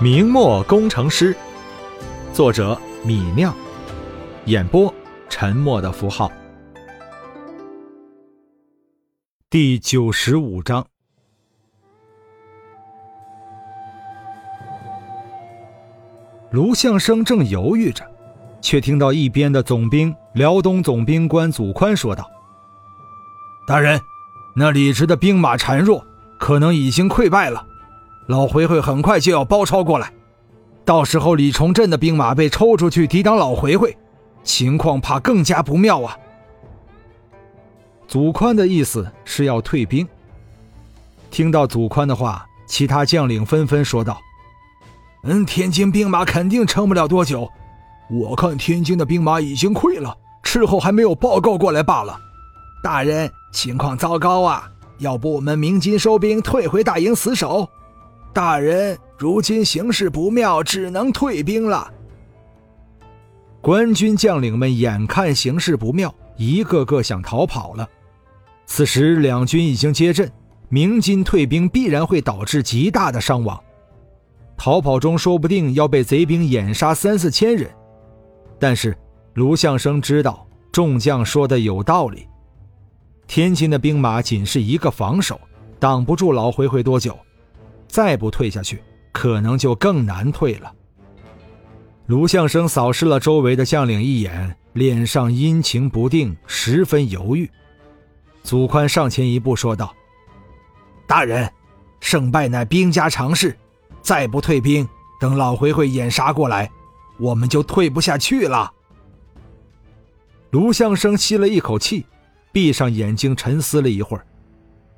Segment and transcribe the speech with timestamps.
[0.00, 1.36] 明末工程师，
[2.32, 3.52] 作者米酿，
[4.44, 4.94] 演播
[5.28, 6.30] 沉默的符号。
[9.50, 10.86] 第九十五章，
[16.52, 18.08] 卢相生正犹豫着，
[18.60, 22.24] 却听到一边的总兵辽东总兵官祖宽说道
[23.66, 24.00] ：“大人，
[24.54, 26.06] 那李直的兵马孱弱，
[26.38, 27.66] 可能已经溃败了。”
[28.28, 30.12] 老回回很快就要包抄过来，
[30.84, 33.96] 到时候李崇镇的兵马被抽出去抵挡老回回，
[34.44, 36.14] 情况怕更加不妙啊！
[38.06, 40.06] 祖宽的意思是要退兵。
[41.30, 44.20] 听到祖宽的话，其他将领纷纷说道
[45.24, 47.48] ：“嗯，天津兵马肯定撑不了多久，
[48.10, 52.20] 我看天津的兵马已经溃了，斥候还没有报告过来罢了。
[52.82, 54.70] 大人，情况糟糕啊！
[54.98, 57.66] 要不我们鸣金收兵，退回大营死守？”
[58.32, 61.92] 大人，如今形势不妙，只能退兵了。
[63.60, 67.88] 官军将领们眼看形势不妙，一个个想逃跑了。
[68.66, 70.30] 此时两军已经接阵，
[70.68, 73.58] 鸣金退兵必然会导致极大的伤亡。
[74.56, 77.68] 逃跑中说不定要被贼兵掩杀三四千人。
[78.58, 78.96] 但是
[79.34, 82.26] 卢相生知道众将说的有道理，
[83.26, 85.40] 天津的兵马仅是一个防守，
[85.80, 87.18] 挡不住老回回多久。
[87.88, 90.72] 再不退下去，可能就更难退了。
[92.06, 97.50] 卢相生扫视了周围的将领一眼，脸上阴晴不定，十分犹豫。
[98.42, 99.94] 祖宽上前一步说道
[101.06, 101.50] ：“大人，
[102.00, 103.54] 胜败乃兵家常事，
[104.00, 104.88] 再不退兵，
[105.20, 106.70] 等老回回掩杀过来，
[107.18, 108.72] 我们就退不下去了。”
[110.50, 112.06] 卢相生吸了一口气，
[112.52, 114.24] 闭上眼睛沉思了一会儿，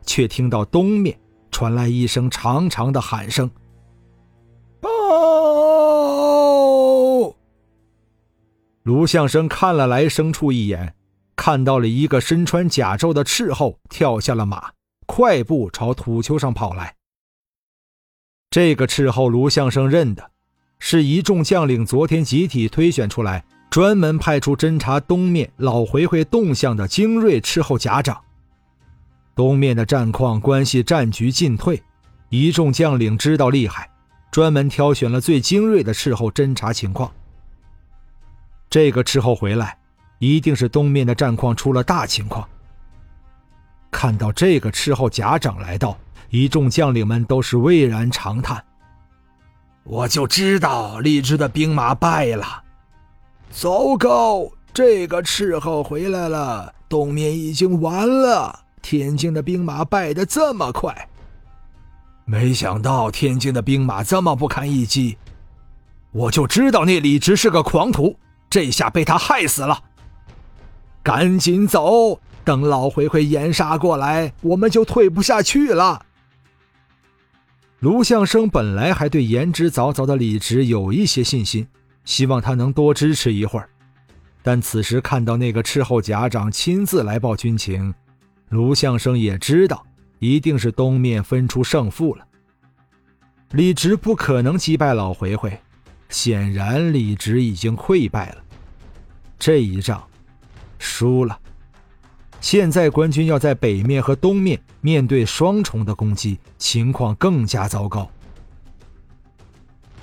[0.06, 1.18] 却听到东面。
[1.60, 3.50] 传来一声长长的喊声
[4.80, 4.88] ：“报！”
[8.82, 10.94] 卢相生看了来生处一眼，
[11.36, 14.70] 看到了一个身穿甲胄的斥候跳下了马，
[15.04, 16.94] 快步朝土丘上跑来。
[18.48, 20.30] 这个斥候卢相生认得，
[20.78, 28.18] 是一众将领昨天集体推选出来，专门派出侦察东面老回回动向的精锐斥候甲长。
[29.34, 31.82] 东面的战况关系战局进退，
[32.28, 33.88] 一众将领知道厉害，
[34.30, 37.10] 专门挑选了最精锐的斥候侦察情况。
[38.68, 39.78] 这个斥候回来，
[40.18, 42.46] 一定是东面的战况出了大情况。
[43.90, 45.98] 看到这个斥候甲长来到，
[46.28, 48.62] 一众将领们都是巍然长叹
[49.82, 52.62] ：“我就知道荔枝的兵马败了，
[53.50, 54.48] 糟糕！
[54.72, 61.08] 这个斥候回来了，东面已经完了。”天津的兵马败得这么快，
[62.24, 65.16] 没想到天津的兵马这么不堪一击，
[66.12, 68.16] 我就知道那李直是个狂徒，
[68.48, 69.82] 这下被他害死了。
[71.02, 76.04] 赶紧走，等老回回掩杀过来，我们就退不下去了。
[77.78, 81.66] 卢相生本来还对言之凿凿的李直有一些信心，
[82.04, 83.70] 希望他能多支持一会儿，
[84.42, 87.94] 但此时看到那个斥候甲长亲自来报军情。
[88.50, 89.84] 卢相生也知道，
[90.18, 92.26] 一定是东面分出胜负了。
[93.52, 95.58] 李直不可能击败老回回，
[96.08, 98.36] 显然李直已经溃败了。
[99.38, 100.02] 这一仗
[100.78, 101.38] 输了。
[102.40, 108.10] 现在官军要在北面和东面面对双重的攻击，情况更加糟糕。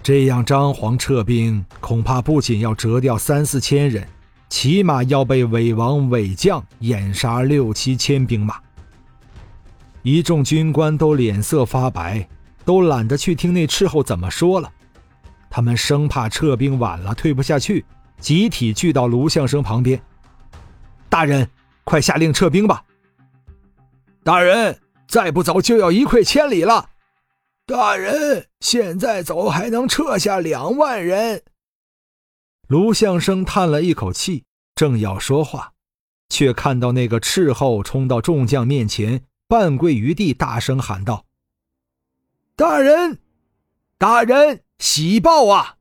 [0.01, 4.07] 这样张皇撤兵，恐怕不仅要折掉三四千人。
[4.49, 8.55] 起码要被伪王伪将掩杀六七千兵马，
[10.03, 12.27] 一众军官都脸色发白，
[12.63, 14.71] 都懒得去听那斥候怎么说了。
[15.49, 17.85] 他们生怕撤兵晚了退不下去，
[18.19, 20.01] 集体聚到卢相生旁边。
[21.09, 21.49] 大人，
[21.83, 22.83] 快下令撤兵吧！
[24.23, 24.77] 大人，
[25.07, 26.89] 再不走就要一溃千里了！
[27.65, 31.41] 大人，现在走还能撤下两万人。
[32.67, 34.43] 卢相生叹了一口气，
[34.75, 35.71] 正要说话，
[36.27, 41.23] 却看到那个斥候冲到众将面前，半跪于地，大声喊道
[42.57, 43.19] ：“大人，
[43.97, 45.77] 大人，喜报啊！”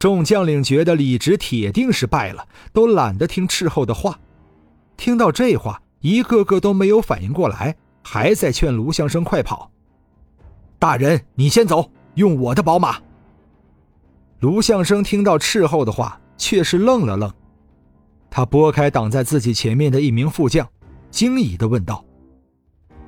[0.00, 4.18] 众将领觉得李直铁定是败了，都懒得听斥候的话。
[4.96, 9.70] 听到这话，一个个都没有反应过来，还在劝卢相生快跑。
[10.78, 13.02] 大人，你先走，用我的宝马。
[14.40, 17.32] 卢相生听到斥候的话，却是愣了愣。
[18.30, 20.68] 他拨开挡在自己前面的一名副将，
[21.10, 22.04] 惊疑地问道：“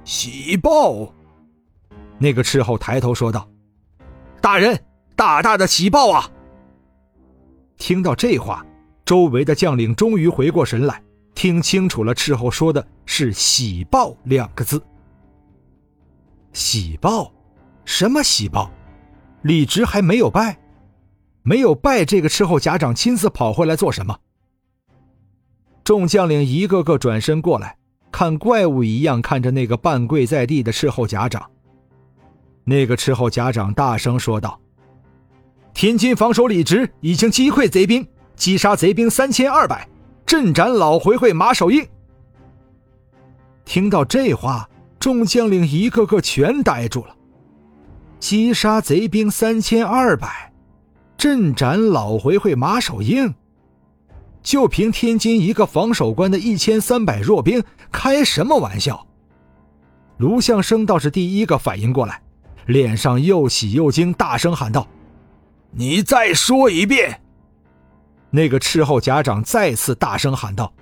[0.03, 1.15] 喜报？”
[2.19, 3.49] 那个斥候抬头说道
[4.43, 4.79] ：“大人，
[5.15, 6.29] 大大的喜报啊！
[7.77, 8.67] 听到这话，
[9.05, 11.03] 周围的将领终于回过神来，
[11.35, 14.83] 听清楚了斥候说的是“喜报”两个字。
[16.53, 17.33] 喜报？
[17.85, 18.71] 什么喜报？
[19.43, 20.59] 李直还没有败，
[21.43, 24.19] 没有拜，这个斥候甲长亲自跑回来做什么？
[25.83, 27.77] 众将领一个个转身过来，
[28.13, 31.51] 看怪物一样看着那个半跪在地的斥候甲长。
[32.65, 34.61] 那个斥候甲长大声说道
[35.75, 38.07] ：“天津防守李直已经击溃贼兵，
[38.37, 39.89] 击杀贼兵三千二百，
[40.27, 41.85] 镇斩老回会马守应。”
[43.65, 44.69] 听到这话，
[45.01, 47.17] 众将领一个个全呆住了。
[48.21, 50.50] 击杀贼兵三千二百，
[51.21, 53.35] 镇斩老回会马守应。
[54.43, 57.63] 就凭天津一个防守官的一千三百弱兵，
[57.93, 59.07] 开什么玩笑？
[60.17, 62.23] 卢相生倒是第一个反应过来。
[62.65, 64.89] 脸上又喜又惊，大声喊道
[65.77, 67.21] ：“你再说一遍！”
[68.33, 70.73] 那个斥候甲长再次大声喊道：“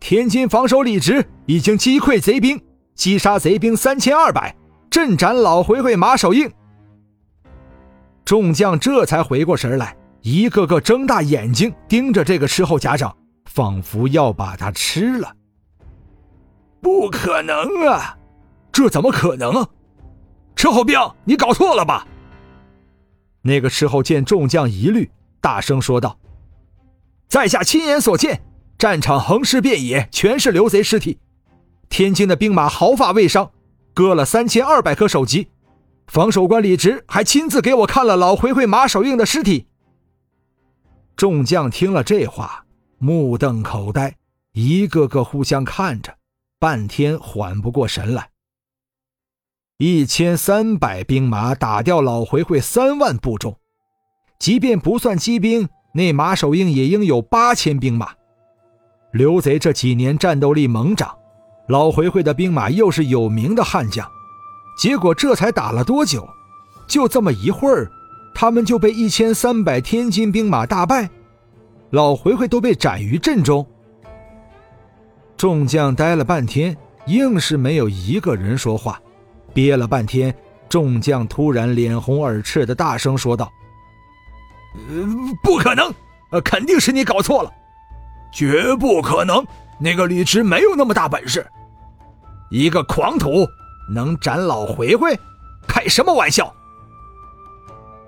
[0.00, 2.58] 天津防守李直已经击溃贼兵，
[2.94, 4.56] 击杀贼兵三千二百，
[4.88, 6.50] 镇斩老回会马守应。”
[8.32, 13.14] 众将这才回过神来，一个个睁大眼睛盯着这个斥候甲长，
[13.44, 15.36] 仿佛要把他吃了。
[16.80, 18.16] 不可能啊！
[18.72, 19.68] 这怎么可能？
[20.56, 22.06] 斥候兵，你搞错了吧？
[23.42, 25.10] 那个斥候见众将疑虑，
[25.42, 26.18] 大声说道
[27.28, 28.42] ：“在下亲眼所见，
[28.78, 31.18] 战场横尸遍野，全是刘贼尸体。
[31.90, 33.50] 天津的兵马毫发未伤，
[33.92, 35.48] 割了三千二百颗首级。
[36.06, 39.66] 防守官李直还亲自给我看了老回会马守应的尸体。”
[41.16, 42.64] 众将听了这话，
[42.98, 44.16] 目瞪口呆，
[44.52, 46.16] 一个个互相看着，
[46.58, 48.30] 半天缓不过神来。
[49.78, 53.58] 一千三百兵马打掉老回会三万步众，
[54.38, 58.12] 即便不算机兵，那马守应也应有八千兵马。
[59.12, 61.16] 刘贼这几年战斗力猛涨，
[61.68, 64.08] 老回会的兵马又是有名的悍将，
[64.82, 66.28] 结果这才打了多久，
[66.88, 67.88] 就这么一会儿，
[68.34, 71.08] 他们就被一千三百天津兵马大败，
[71.90, 73.64] 老回回都被斩于阵中。
[75.36, 76.76] 众将呆了半天，
[77.06, 79.00] 硬是没有一个人说话。
[79.54, 80.34] 憋了半天，
[80.68, 83.48] 众将突然脸红耳赤的大声说道
[84.74, 85.06] ：“呃，
[85.44, 85.94] 不可能！
[86.32, 87.52] 呃，肯定是你搞错了，
[88.32, 89.46] 绝不可能！
[89.78, 91.46] 那个李直没有那么大本事，
[92.50, 93.46] 一个狂徒
[93.88, 95.18] 能斩老回回？
[95.66, 96.52] 开什么玩笑！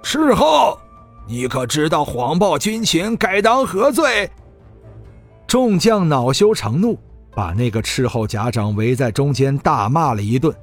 [0.03, 0.79] 事后，
[1.27, 4.31] 你可知道谎报军情该当何罪？”
[5.47, 6.99] 众将恼羞成怒，
[7.35, 10.55] 把那个斥候甲长围在中间大骂了一顿。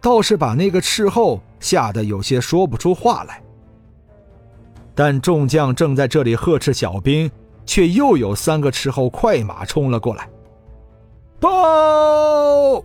[0.00, 3.42] 倒是把那个斥候吓得有些说不出话来，
[4.94, 7.30] 但众将正在这里呵斥小兵，
[7.64, 10.28] 却又有三个斥候快马冲了过来。
[11.40, 12.84] 报！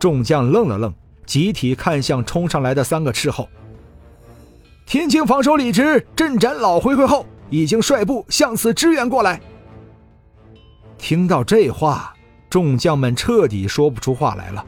[0.00, 0.92] 众将愣了愣，
[1.26, 3.48] 集体看向冲上来的三个斥候。
[4.86, 9.40] 天津防守李直阵斩老回回后，已经率部向此支援过来。
[10.98, 12.14] 听到这话，
[12.48, 14.64] 众将们彻底说不出话来了。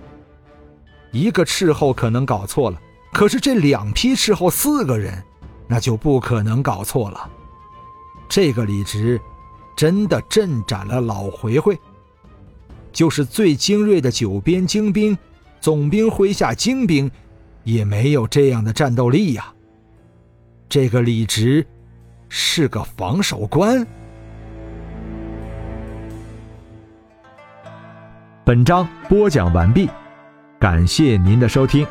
[1.10, 2.78] 一个斥候可能搞错了，
[3.12, 5.22] 可是这两批斥候四个人，
[5.66, 7.30] 那就不可能搞错了。
[8.28, 9.20] 这个李直
[9.74, 11.78] 真的阵斩了老回回，
[12.92, 15.18] 就是最精锐的九边精兵，
[15.62, 17.08] 总兵麾下精兵，
[17.62, 19.54] 也没有这样的战斗力呀。
[20.68, 21.64] 这个李直
[22.28, 23.86] 是个防守官。
[28.44, 29.88] 本章播讲完毕。
[30.58, 31.86] 感谢您的收听。